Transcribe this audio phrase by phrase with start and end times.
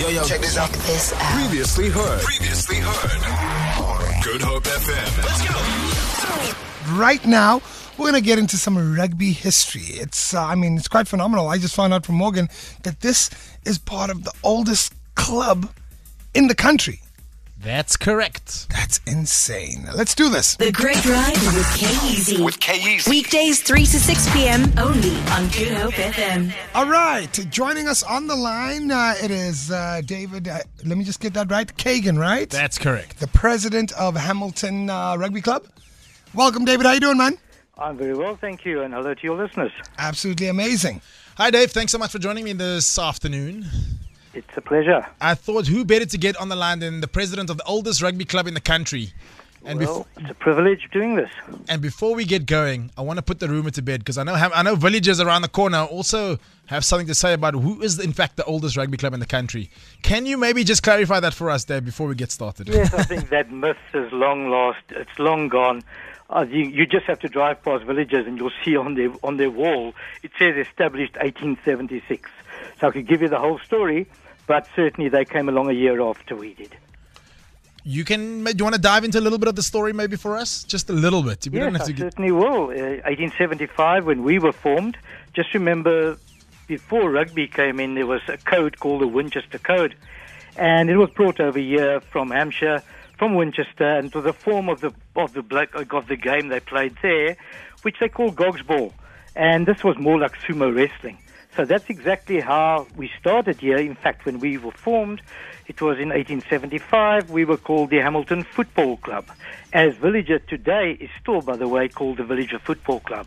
[0.00, 0.70] Yo, yo, check this out.
[0.72, 1.20] This out.
[1.38, 2.22] Previously heard.
[2.22, 4.24] Previously heard.
[4.24, 5.18] Good Hope FM.
[5.18, 6.54] Let's
[6.88, 6.98] go.
[6.98, 7.60] right now
[7.98, 9.82] we're going to get into some rugby history.
[9.82, 11.48] It's, uh, I mean, it's quite phenomenal.
[11.48, 12.48] I just found out from Morgan
[12.84, 13.28] that this
[13.66, 15.70] is part of the oldest club
[16.32, 17.02] in the country.
[17.62, 18.70] That's correct.
[18.70, 19.86] That's insane.
[19.94, 20.56] Let's do this.
[20.56, 22.42] The Great Ride with Kyeezi.
[22.42, 23.06] With Kyeezi.
[23.06, 24.72] Weekdays 3 to 6 p.m.
[24.78, 26.54] only on Good Hope FM.
[26.74, 30.48] All right, joining us on the line, uh, it is uh, David.
[30.48, 31.68] Uh, let me just get that right.
[31.76, 32.48] Kagan, right?
[32.48, 33.20] That's correct.
[33.20, 35.66] the president of Hamilton uh, Rugby Club.
[36.32, 36.86] Welcome, David.
[36.86, 37.36] How you doing, man?
[37.76, 39.72] I'm very well, thank you, and hello to your listeners.
[39.98, 41.02] Absolutely amazing.
[41.36, 41.72] Hi, Dave.
[41.72, 43.66] Thanks so much for joining me this afternoon.
[44.34, 45.06] It's a pleasure.
[45.20, 48.00] I thought who better to get on the line than the president of the oldest
[48.02, 49.12] rugby club in the country.
[49.62, 51.30] And, well, bef- it's a privilege doing this.
[51.68, 54.22] and before we get going, I want to put the rumor to bed because I
[54.22, 57.98] know I know villagers around the corner also have something to say about who is
[57.98, 59.68] in fact the oldest rugby club in the country.
[60.02, 62.68] Can you maybe just clarify that for us, Dave, before we get started?
[62.68, 64.80] Yes, I think that myth is long lost.
[64.90, 65.82] It's long gone.
[66.30, 69.36] Uh, you, you just have to drive past villages and you'll see on their on
[69.36, 72.30] their wall it says established 1876.
[72.80, 74.06] So I could give you the whole story,
[74.50, 76.72] but certainly they came along a year after we did.
[77.84, 78.42] You can.
[78.42, 80.64] Do you want to dive into a little bit of the story, maybe for us,
[80.64, 81.46] just a little bit?
[81.52, 82.02] We don't Yes, have I to get.
[82.06, 82.64] certainly will.
[82.64, 84.98] Uh, 1875, when we were formed,
[85.34, 86.18] just remember
[86.66, 89.94] before rugby came in, there was a code called the Winchester Code,
[90.56, 92.82] and it was brought over here from Hampshire,
[93.18, 95.70] from Winchester, and it was a form of the of the black
[96.00, 97.36] of the game they played there,
[97.82, 98.92] which they called Gog's ball,
[99.36, 101.18] and this was more like sumo wrestling.
[101.56, 103.76] So that's exactly how we started here.
[103.76, 105.20] In fact, when we were formed,
[105.66, 107.30] it was in 1875.
[107.30, 109.26] We were called the Hamilton Football Club.
[109.72, 113.26] As Villager today is still, by the way, called the Villager Football Club.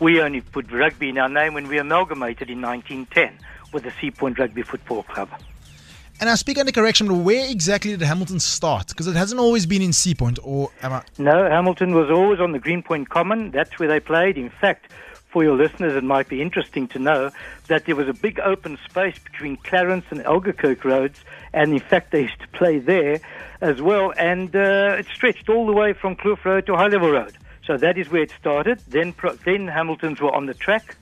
[0.00, 3.38] We only put rugby in our name when we amalgamated in 1910
[3.72, 5.28] with the Sea Point Rugby Football Club.
[6.20, 8.88] And I speak under correction, but where exactly did Hamilton start?
[8.88, 11.02] Because it hasn't always been in Sea Point, or am I?
[11.18, 13.50] No, Hamilton was always on the Greenpoint Common.
[13.50, 14.38] That's where they played.
[14.38, 14.92] In fact,
[15.34, 17.28] for your listeners, it might be interesting to know
[17.66, 21.18] that there was a big open space between Clarence and Albuquerque roads,
[21.52, 23.20] and in fact, they used to play there
[23.60, 24.12] as well.
[24.16, 27.36] And uh, it stretched all the way from Cliff Road to High Level Road.
[27.66, 28.78] So that is where it started.
[28.86, 29.12] Then,
[29.44, 30.96] then Hamiltons were on the track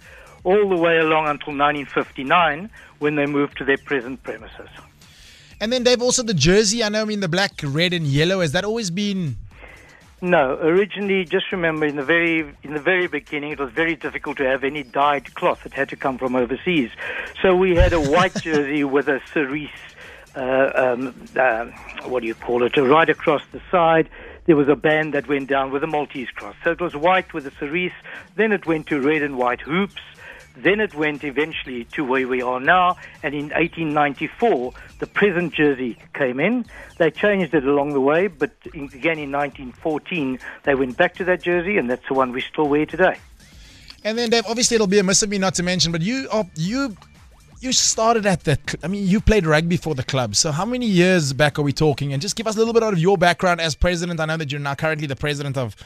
[0.44, 4.71] all the way along until 1959 when they moved to their present premises.
[5.60, 6.82] And then Dave, also the jersey.
[6.82, 8.41] I know, I mean, the black, red, and yellow.
[8.41, 9.37] Has that always been?
[10.25, 14.37] No, originally, just remember in the very in the very beginning, it was very difficult
[14.37, 15.66] to have any dyed cloth.
[15.66, 16.91] It had to come from overseas.
[17.43, 19.69] So we had a white jersey with a cerise,
[20.37, 21.65] uh, um, uh,
[22.06, 24.09] what do you call it, right across the side.
[24.44, 26.54] There was a band that went down with a Maltese cross.
[26.62, 27.91] So it was white with a cerise.
[28.37, 30.03] Then it went to red and white hoops.
[30.56, 35.98] Then it went eventually to where we are now, and in 1894, the present jersey
[36.14, 36.66] came in.
[36.98, 41.24] They changed it along the way, but in, again in 1914, they went back to
[41.24, 43.18] that jersey, and that's the one we still wear today.
[44.04, 46.28] And then Dave, obviously it'll be a miss of me not to mention, but you
[46.30, 46.96] are you
[47.60, 50.34] you started at cl- I mean, you played rugby for the club.
[50.34, 52.12] So how many years back are we talking?
[52.12, 54.18] And just give us a little bit out of your background as president.
[54.18, 55.76] I know that you're now currently the president of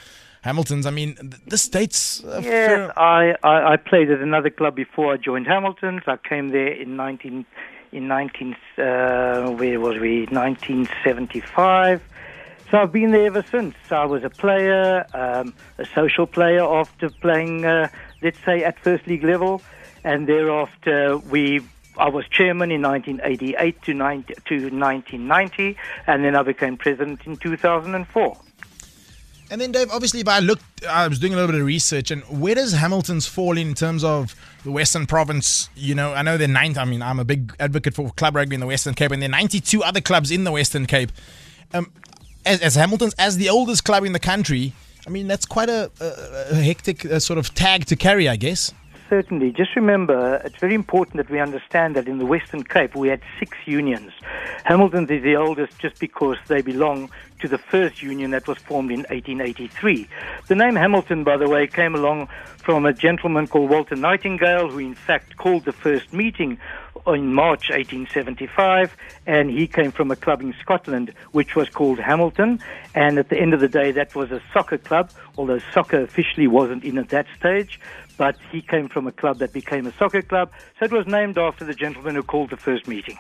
[0.46, 0.86] Hamilton's.
[0.86, 2.22] I mean, the states.
[2.24, 6.02] Uh, fair- I, I, I played at another club before I joined Hamilton's.
[6.06, 7.44] I came there in 19,
[7.90, 10.26] in 19, uh, where was we?
[10.26, 12.00] 1975.
[12.70, 13.74] So I've been there ever since.
[13.90, 17.88] I was a player, um, a social player after playing, uh,
[18.22, 19.62] let's say, at first league level,
[20.04, 21.60] and thereafter we.
[21.98, 27.36] I was chairman in 1988 to, 90, to 1990, and then I became president in
[27.36, 28.36] 2004.
[29.50, 32.10] And then, Dave, obviously, if I looked, I was doing a little bit of research,
[32.10, 34.34] and where does Hamilton's fall in terms of
[34.64, 35.68] the Western Province?
[35.76, 36.78] You know, I know they're ninth.
[36.78, 39.28] I mean, I'm a big advocate for club rugby in the Western Cape, and there
[39.28, 41.12] are 92 other clubs in the Western Cape.
[41.72, 41.92] Um,
[42.44, 44.72] as, as Hamilton's, as the oldest club in the country,
[45.06, 48.36] I mean, that's quite a, a, a hectic uh, sort of tag to carry, I
[48.36, 48.72] guess.
[49.08, 49.52] Certainly.
[49.52, 53.20] Just remember, it's very important that we understand that in the Western Cape we had
[53.38, 54.12] six unions.
[54.64, 57.08] Hamilton's is the oldest just because they belong
[57.40, 60.08] to the first union that was formed in 1883.
[60.48, 64.80] The name Hamilton, by the way, came along from a gentleman called Walter Nightingale, who
[64.80, 66.58] in fact called the first meeting
[67.06, 68.96] in March 1875,
[69.26, 72.60] and he came from a club in Scotland which was called Hamilton.
[72.94, 76.46] And at the end of the day, that was a soccer club, although soccer officially
[76.46, 77.80] wasn't in at that stage.
[78.16, 81.38] But he came from a club that became a soccer club, so it was named
[81.38, 83.18] after the gentleman who called the first meeting.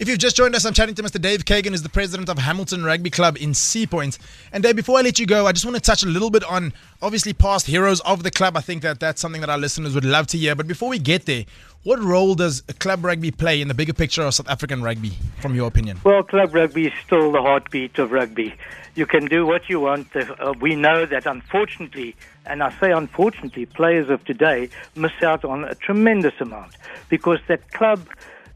[0.00, 1.20] If you've just joined us, I'm chatting to Mr.
[1.20, 4.18] Dave Kagan, who's the president of Hamilton Rugby Club in Sea Point.
[4.52, 6.42] And Dave, before I let you go, I just want to touch a little bit
[6.42, 8.56] on obviously past heroes of the club.
[8.56, 10.56] I think that that's something that our listeners would love to hear.
[10.56, 11.44] But before we get there,
[11.84, 15.54] what role does club rugby play in the bigger picture of South African rugby, from
[15.54, 16.00] your opinion?
[16.02, 18.52] Well, club rugby is still the heartbeat of rugby.
[18.96, 20.08] You can do what you want.
[20.16, 25.62] Uh, we know that unfortunately, and I say unfortunately, players of today miss out on
[25.62, 26.72] a tremendous amount
[27.08, 28.08] because that club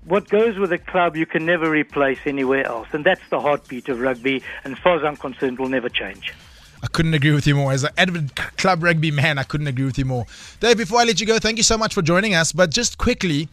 [0.08, 2.88] what goes with a club you can never replace anywhere else.
[2.92, 4.42] And that's the heartbeat of rugby.
[4.64, 6.34] And as far as I'm concerned, will never change.
[6.82, 7.72] I couldn't agree with you more.
[7.72, 10.26] As an avid club rugby man, I couldn't agree with you more.
[10.60, 12.52] Dave, before I let you go, thank you so much for joining us.
[12.52, 13.48] But just quickly,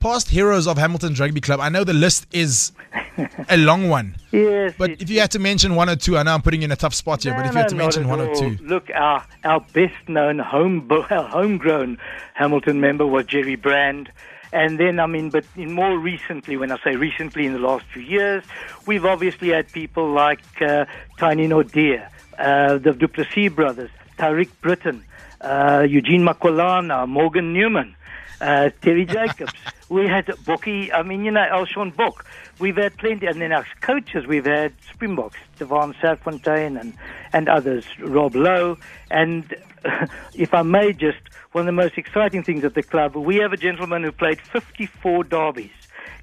[0.00, 1.60] past heroes of Hamilton's Rugby Club.
[1.60, 2.72] I know the list is
[3.48, 4.16] a long one.
[4.30, 4.74] Yes.
[4.78, 6.72] But if you had to mention one or two, I know I'm putting you in
[6.72, 8.34] a tough spot here, no, but if you had to no, mention one at or
[8.34, 8.64] two.
[8.64, 11.98] Look, our, our best known home, homegrown
[12.34, 14.10] Hamilton member was Gerry Brand.
[14.52, 17.84] And then, I mean, but in more recently, when I say recently in the last
[17.92, 18.44] few years,
[18.86, 20.86] we've obviously had people like uh,
[21.18, 22.08] Tiny Nordia,
[22.38, 25.04] uh, the Duplessis brothers, Tariq Britton,
[25.40, 27.94] uh, Eugene Makolana, Morgan Newman,
[28.40, 29.52] uh, Terry Jacobs.
[29.88, 32.24] we had Bookie, I mean, you know, Elshon Book.
[32.58, 36.94] We've had plenty, and then our coaches, we've had Springboks, Devon Southfontein and,
[37.32, 38.78] and others, Rob Louw.
[39.10, 39.54] And
[40.34, 41.18] if I may just,
[41.52, 44.40] one of the most exciting things at the club, we have a gentleman who played
[44.40, 45.70] 54 derbies.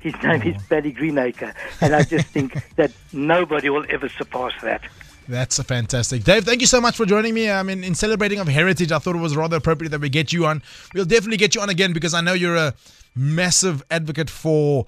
[0.01, 4.83] His name is Paddy Greenacre, and I just think that nobody will ever surpass that.
[5.27, 6.23] That's a fantastic.
[6.23, 7.49] Dave, thank you so much for joining me.
[7.49, 10.31] I mean, in celebrating of heritage, I thought it was rather appropriate that we get
[10.31, 10.61] you on.
[10.93, 12.75] We'll definitely get you on again because I know you're a
[13.15, 14.85] massive advocate for